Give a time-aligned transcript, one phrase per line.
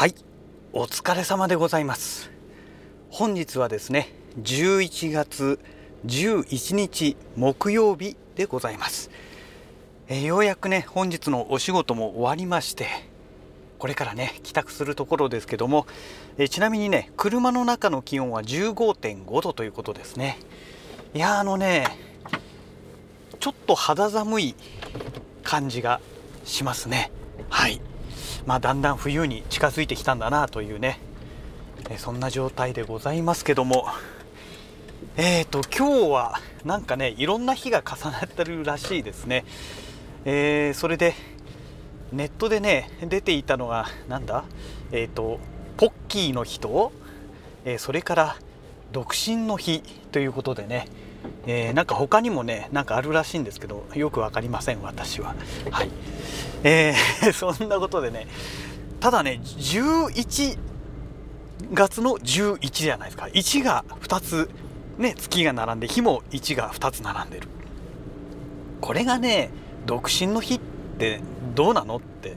[0.00, 0.14] はい
[0.72, 2.30] お疲れ様でございます。
[3.10, 4.08] 本日はですね
[4.40, 5.60] 11月
[6.06, 9.10] 11日木曜日でございます、
[10.08, 12.86] えようやくね本日のお仕事も終わりまして
[13.78, 15.86] これからね帰宅するところですけども、
[16.38, 20.38] えちなみにね車の中の気温は15.5度ということですね。
[21.12, 21.84] いやあのね
[23.38, 24.54] ちょっと肌寒い
[25.42, 26.00] 感じが
[26.46, 27.12] しますね。
[27.50, 27.82] はい。
[28.46, 31.00] まあだんだん冬に近づいてきたんだなというね。
[31.96, 33.86] そんな状態でございますけども。
[35.16, 39.44] えーと今日はなんかねいろんな日が重なってるらしいですね、
[40.24, 41.14] えー、それで
[42.12, 44.44] ネットでね出ていたのがなんだ？
[44.92, 45.40] えっ、ー、と
[45.76, 46.92] ポッキーの日と、
[47.64, 48.36] えー、それから
[48.92, 50.86] 独身の日ということでね、
[51.46, 55.34] えー、なんか他にもねなんかあるらしいんですけどよく分かりません私は。
[55.70, 55.90] はい、
[56.62, 58.26] えー、 そんなことでね
[59.00, 60.58] ただね11
[61.72, 63.26] 月の11じゃないですか。
[63.26, 64.50] 1が2つ
[64.98, 67.48] ね月が並んで日も1が2つ並んでる。
[68.80, 69.50] これがね
[69.86, 70.60] 独身の日っ
[70.98, 71.20] て
[71.54, 72.36] どうなのって、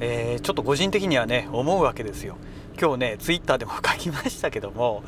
[0.00, 2.36] えー、ちょっと個人的にはね思うわけですよ。
[2.78, 5.02] 今日ねツイッターでも書きましたけども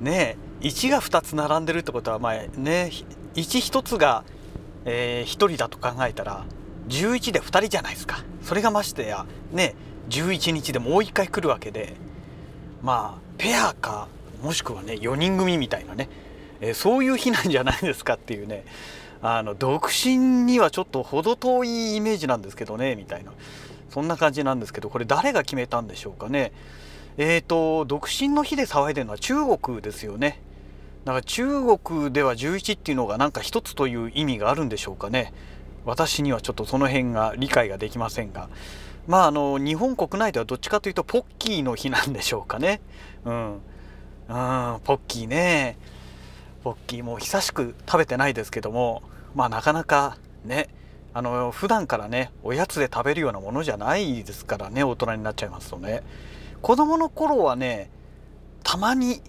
[0.00, 2.90] ね1が2つ並んでるってことはまあね
[3.34, 4.24] 11つが、
[4.84, 6.44] えー、1人だと考えたら
[6.88, 8.24] 11で2人じゃないですか。
[8.42, 9.74] それがましてやね
[10.08, 11.94] 11日でもう1回来るわけで
[12.82, 14.08] まあペアか
[14.42, 16.08] もしくはね4人組みたいなね、
[16.60, 18.64] え、そういう日なんじゃないですかっていうね
[19.20, 23.32] あの独身にはちょっと程遠いイメージなんですけどねみたいな。
[23.90, 26.52] そんな感じなんですけどこれ誰が決めたんでしょうかね。
[27.16, 30.40] えーと独身の日で騒いでるのは中国ですよね。
[31.04, 31.46] だから中
[31.78, 35.32] 国では11っていうのがなんか一つという意味があるんでしょうかね。
[35.88, 38.48] 私にはちょっとその辺が理解ができませんが。
[39.06, 42.82] まああの日本国内ではどっちかというとポッキーの日なんでしょうかね。
[43.24, 43.60] うん、うん、
[44.28, 45.78] ポッキーね。
[46.62, 49.02] ポッキーも久しく食べてないですけども。
[49.34, 50.68] まあなかなかね。
[51.14, 56.02] あの普段からねおやつで食べるようなものじゃないですからね大人になっちゃいますとね。
[56.60, 57.90] 子供の頃はね
[58.62, 59.22] たまに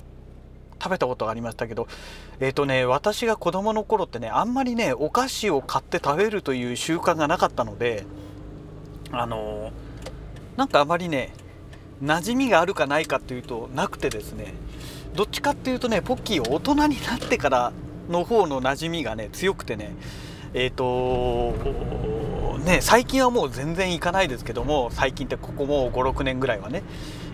[0.81, 1.87] 食べたことがありましたけど
[2.39, 8.05] えっ、ー、とね私が子供の頃ってねあんまりねお菓子を買って食べるという習慣がなかったので
[9.11, 9.71] あの
[10.55, 11.33] なんかあまりね
[12.03, 14.53] 馴染みがあるかないかっていうとなくてですね
[15.15, 17.73] どっちかっていうとねポッキー大人になってから
[18.09, 19.95] の方の馴染みがね強くてね
[20.53, 26.83] えっ、ー、とね最近はもう全然行かないですけども最近ってここもう56年ぐらいはね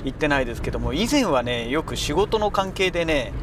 [0.03, 3.33] 行ってないですけども以前はねよく仕事の関係でね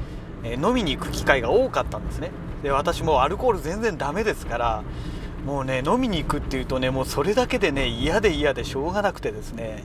[0.45, 2.31] え飲みに行く機会が多かったんですね。
[2.63, 4.83] で私もアルコール全然ダメですから
[5.47, 9.83] もうね飲みに行くっていうとねもうそれだけでね嫌で嫌でしょうがなくてですね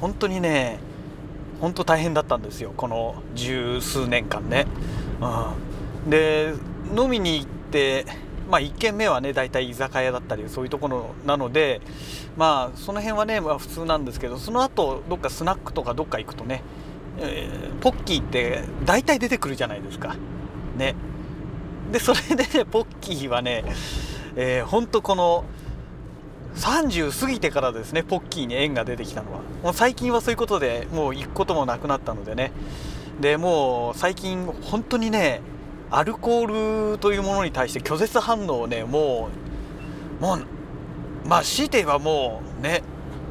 [0.00, 0.78] 本当にね
[1.60, 2.72] 本当大変だったんですよ。
[2.76, 4.66] この十数年間ね、
[6.04, 6.54] うん、で
[6.96, 8.06] 飲みに行って
[8.50, 11.82] まあ1軒目はね大体居酒屋だったりそういうところなので
[12.36, 16.62] まあその辺はね、まあ、普通なんですけどその後どっかスナックとかどっか行くとね、
[17.80, 20.16] ポッキーって大体出てくるじゃないですか。
[20.76, 20.94] ね。
[21.92, 23.64] でそれでねポッキーはね
[24.36, 25.44] えー、ほんとこの
[26.54, 29.40] 30過ぎてからですねポッキーに縁が出てきたのは。
[29.62, 32.52] もう最近はそういうことでもう行くこともなくなったのでね。
[33.20, 35.40] でもう最近本当にね
[35.90, 39.28] アルコールというものに対して拒絶反応をねも
[40.20, 40.46] うもう
[41.26, 42.82] まあ強いて言えばもうね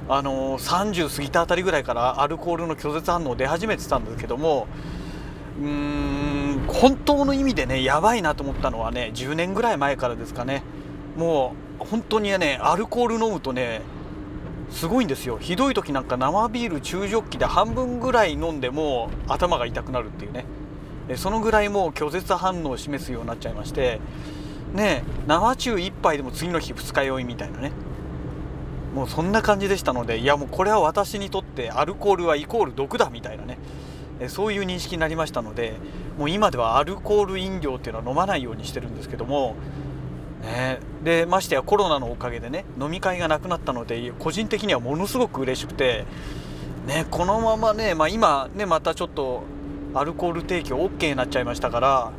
[0.09, 4.68] あの、30過ぎたあたりぐらいからアルコールの拒絶反応出始めてたんですけども
[5.62, 10.64] うーん本当の意味でねやばいなと思ったのはね10年ぐらい前からですかね。
[11.16, 13.81] もう本当にねアルコール飲むとね
[14.72, 15.38] すごいんですよ。
[15.40, 20.46] ひどい時なんか生ビール中ジョッキで半分ぐらい飲んでも頭が痛くなるっていうね。
[21.16, 24.00] そのぐらいもう拒絶反応を示すようになっちゃいまして
[24.75, 27.72] ね生中1杯でも次の日二日酔いみたいなね。
[29.00, 33.57] もうそんな感じでしたのでいやもうこれは私にとってアルコールはイコール毒だみたいなね。
[34.28, 35.75] そういう認識になりましたので
[36.18, 39.56] もう今ではアルコール飲料っていうのは飲まないようにしてるんですけども
[40.42, 46.06] ね、でましてやコロナのおかげでね飲み会がなくなったので個人的にはものすごく嬉しくて、
[46.86, 49.44] ね、このままね、まあ、今ねまたちょっと
[49.94, 52.12] アルコール提供 OK になっちゃいましたから、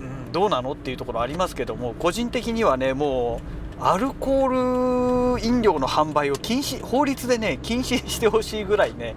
[0.00, 9.14] うん、どうなのっていうところありますけども個人的にはねもうアルコール飲料の販売を禁止法律でね禁止してほしいぐらいね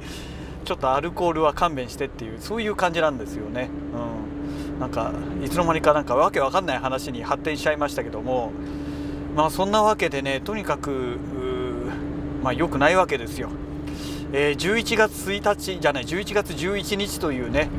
[0.65, 3.69] ちょっとアルコールは勘弁してっていうそういう感じなんですよね。
[3.93, 5.11] うんなんか
[5.43, 8.51] いつの間にかなんかわけわかんない話に発展しちゃいましたけども
[9.35, 11.19] まあそんなわけでねとにかく
[12.41, 13.49] まあ良くないわけですよ。
[14.33, 17.69] えー、11月1日じゃない11月11日というね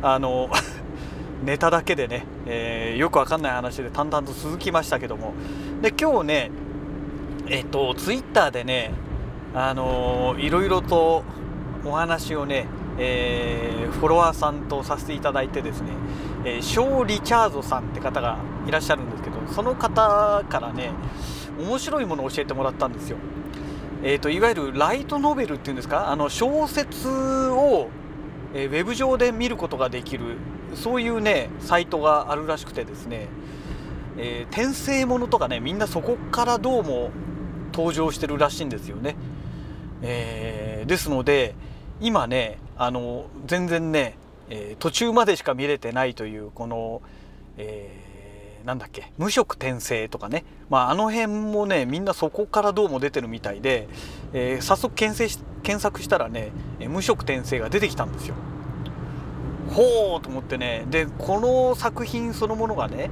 [0.00, 0.48] あの
[1.44, 5.34] ネタだけでね、えー、よくわかんない話で淡々と続きましたけども
[5.80, 6.50] で今日ね
[7.46, 8.92] えっ、ー、とツイッターでね
[9.54, 11.22] あのー、いろいろと
[11.84, 12.66] お話をね、
[12.98, 15.90] えー、フォロワーさんとさせていただいてですね、
[16.44, 20.90] えー、ショー・リチャードさんって方がいらっしゃるんですけどその方からね
[21.58, 23.16] 面白いものを教えてもらったんですよ。
[24.02, 26.10] えーと、いわゆるライトノベルっていうんですか？
[26.10, 27.88] あの小説を、
[28.54, 30.36] えー、ウェブ上で見ることができる
[30.74, 33.26] そういうねサイトがあるらしくてですね、
[34.18, 37.10] えー、転生ものとかねみんなそこからどうも
[37.72, 39.16] 登場してるらしいんですよね。
[40.02, 41.54] えー、ですので
[42.00, 44.16] 今ねあの全然ね、
[44.50, 47.02] え途中までしか見れてないというこの、
[47.56, 53.88] えなんだっけ無色転生とかね、まあ、あの辺もねみんなそこからどうも出てるみたいで、
[54.32, 56.52] えー、早速検索検索したらね
[56.88, 58.34] 無色転生が出てきたんですよ。
[59.70, 63.10] ほうと思ってねでこの作品そのものがね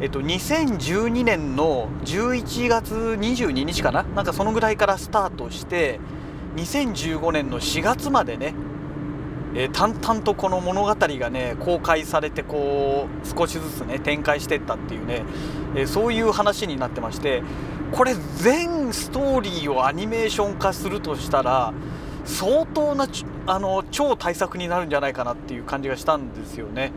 [0.00, 4.04] えっと、2012年の11月22日かな？
[4.04, 5.98] なんかそのぐらいからスタートして
[6.56, 8.54] 2015年の4月までね
[9.54, 15.24] えー、淡々とこの物語がね公開されてこう少しずつね展開していったっていうね、
[15.74, 17.42] えー、そういう話になってまして
[17.92, 21.72] これ全ストーリーをアニメーション化するとしたら
[22.24, 23.08] 相当な
[23.46, 26.92] あの超大作になるんじゃないかなっていう感じがしたんですよね。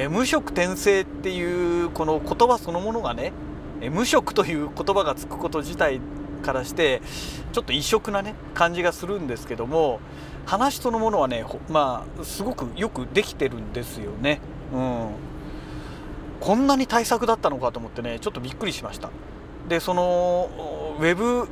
[0.00, 3.32] え、無色転生っていうこの言葉そのものがね、
[3.80, 6.00] え無色という言葉がつくこと自体
[6.42, 7.02] からして
[7.52, 9.98] ちょっと異色なね感じがするんですけども
[10.46, 14.40] 話そのものはねまあすごくよくできてるんですよね。
[14.72, 15.08] うん、
[16.40, 19.10] こんなに対策だったのかと思ってねちょっとびっくりしました。
[19.68, 20.48] でその
[21.00, 21.48] ウェブ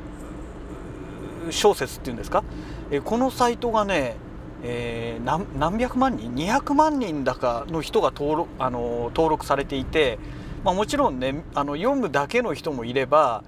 [1.49, 2.43] 小説っていうんですか？
[2.91, 4.15] えこのサイトがね、
[4.63, 10.17] えー、何百万人？200万人だかの人が登録あの登録されていて、
[10.63, 13.43] まあ、もちろんねあの読むだけの人もいれば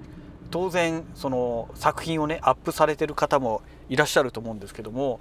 [0.50, 5.20] 当然その作品をねアップされてる方もいらっしゃると思うんですけども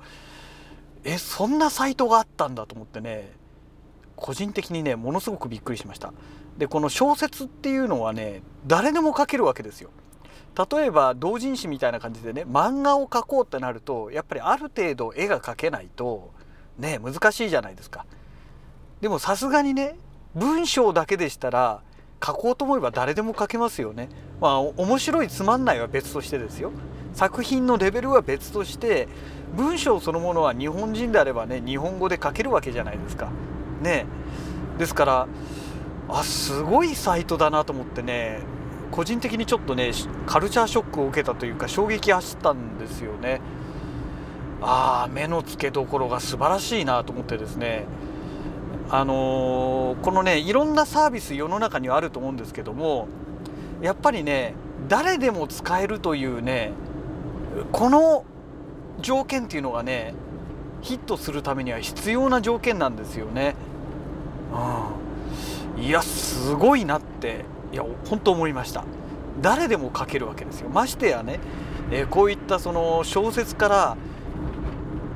[1.04, 3.32] えそんなサイトがあったんだと思ってね
[4.16, 6.14] 個人的にねものすごくびっくりしました。
[6.58, 9.92] でこの小説っていうのはね誰でも書けるわけですよ。
[10.72, 16.32] 例えば同人誌みたいな感じでね漫画を描こうってなるとやっぱりある程度絵が描けないと
[16.78, 18.06] ね難しいじゃないですか。
[19.00, 19.96] でもさすがにね
[20.36, 21.82] 文章だけでしたら
[22.24, 24.10] 書こうと思えば誰でも書けますよね。
[24.42, 26.72] まあ面白いつまんないは別としてですよ。
[27.14, 29.08] 作品のレベルは別として
[29.56, 33.30] 文章そのものは日本人であればね日本語で書けるわけじゃないですか。
[33.82, 34.06] ね。
[34.78, 35.28] ですから
[36.10, 38.42] あすごいサイトだなと思ってね
[38.92, 39.92] 個人的にちょっとね
[40.26, 43.42] カルチャーショックを受けたというか衝撃走ったんですよね。
[44.62, 47.86] ああ目の付けどころが素晴らしいなと思ってですね
[48.90, 53.08] あのー、このねいろんなサービス世の中にはあると思うんですけども
[53.82, 54.56] やっぱりね
[54.90, 56.74] 誰でも使えるというね
[57.72, 58.26] この
[59.00, 60.14] 条件っていうのがね
[60.82, 63.56] ヒットするためには必要な条件なんですよね。
[65.78, 68.86] うん、いやすごいなっていや本当思いました。
[69.42, 70.70] 誰でも書けるわけですよ。
[70.70, 71.40] ましてやね、
[71.92, 73.98] えー、こういったその小説から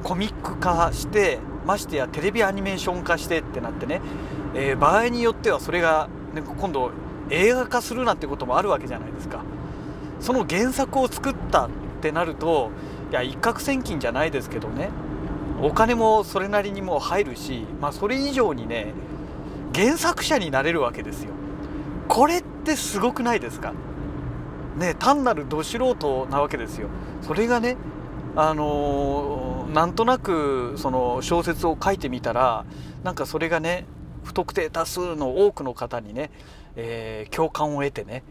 [0.03, 4.01] コミック化してましてやテレビアニメーション化してってなってね、
[4.53, 6.91] えー、場合によってはそれが、ね、今度
[7.29, 9.43] 映画化するなんてこともあるわけじゃないですか。
[10.19, 11.69] その原作を作ったっ
[12.01, 12.71] てなると
[13.11, 14.89] いや一攫千金じゃないですけどね
[15.61, 18.93] お金もそれなりにも入るし、まあ、それ以上にね
[19.75, 21.31] 原作者になれるわけですよ。
[22.07, 23.73] これってすごくないですか？
[24.77, 26.89] ね単なるど素人なわけですよ。
[27.21, 27.77] それがね
[28.35, 32.65] あのー、なんとなくその小説を書いてみたら
[33.03, 33.85] なんかそれがね
[34.23, 36.31] 不特定多数の多くの方にね、
[36.75, 38.23] えー、共感を得てね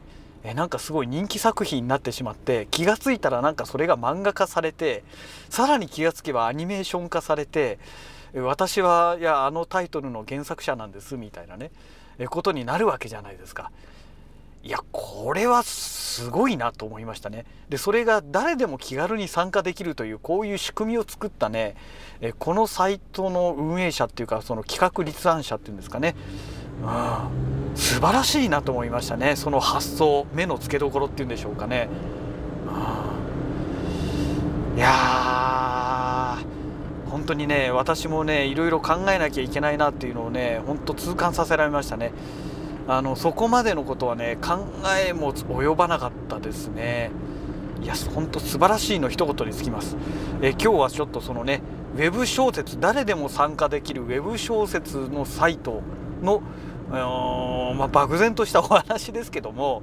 [0.42, 5.04] えなんかすごい人気作品になってしまって気が付いたらなんかそれが漫画化されて
[5.50, 7.78] さらに気が付けばアニメーション化されて
[8.34, 11.70] 私はいやあのタイトルの原作者なんですみたいなね
[12.28, 13.70] ことになるわけじゃないですか。
[14.64, 17.46] いやこれはすごいなと思いましたね。
[17.68, 21.74] でそれが誰でも気軽に参加できるというこういう仕組みを作ったね
[22.20, 26.14] えこのサイトの運営者っていうかその企画立案者っていうんですかね、
[26.80, 31.88] うん、素晴らしいなと思いましたねその発想目の付けどころっていうんでしょうかね。
[34.72, 35.31] うん、いや
[37.12, 42.10] 本当にね私もねいろいろ考えなきゃいけないなっていうのをね本当痛感させられましたね。
[42.88, 44.66] あのそこまでのことはね考
[45.06, 47.10] えも及ばなかったですね。
[47.82, 49.96] いや本当素晴らしいの一言につきます、
[50.40, 51.62] え今日はちょっとそのね
[51.96, 55.82] ウェブ小説誰でも参加できるウェブ小説のサイト
[56.22, 56.42] の、
[56.88, 59.82] まあ、漠然としたお話ですけども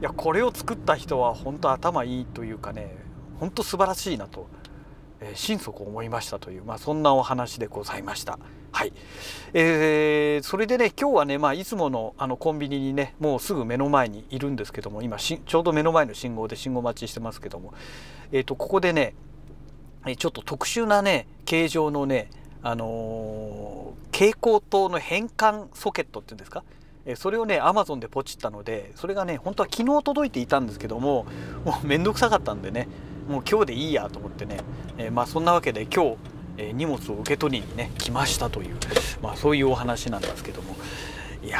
[0.00, 2.96] いやこれを作った人は本当頭いいというかね
[3.40, 4.46] 本当素晴らしいなと、
[5.32, 8.38] え、心底思いましたという、まあ、そんなお話でございました。
[8.72, 8.92] はい、
[9.52, 17.72] えー、それでね今日はね、まあ、いつものあのコンビニにねもうすぐ目の前にいるんですけども今ちょうど目の前の信号で信号待ちしてますけども、
[18.32, 19.14] えーと、ここでね
[20.18, 22.30] ちょっと特殊なね形状のね
[22.62, 26.64] あのー、蛍光灯の変換ソケットっていうんですか？
[27.16, 31.26] それをねアマゾンでポチったのでそれがね本当は昨日届いていたんですけども
[31.64, 32.88] もうめんどくさかったんでね
[33.28, 34.58] もう今日でいいやと思ってね、
[34.98, 36.16] えー、まあそんなわけで今日
[36.56, 38.76] え荷物を受け取りにね来ましたという、
[39.22, 40.74] まあ、そういうお話なんですけども。
[41.42, 41.58] いや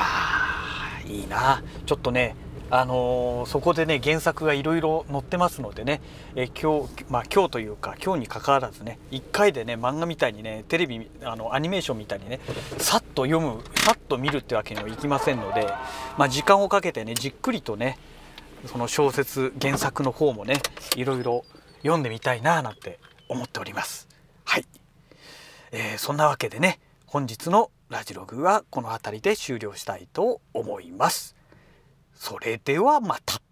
[1.05, 1.63] ーいいな。
[1.85, 2.37] ちょっとね
[2.71, 6.01] あのー、そこでね原作がいろいろ載ってますのでね、
[6.35, 12.41] え今日まあ今日というか今日にかかわらずね1回でね漫画みたいにねテレビあのアニメーションみたいにね
[12.79, 15.69] さっと読むさっと見るってわけにはいきませんので、
[16.17, 17.99] まあ、時間をかけてねじっくりとね
[18.67, 20.61] その小説原作の方もね
[20.97, 21.45] いろいろ
[21.79, 24.09] 読んでみたいななんて思っております。
[24.45, 24.67] はい
[25.73, 31.37] えー、そんなわけでね本日のラジログはこの辺りで終了したいと思います。
[32.15, 33.44] それではまた。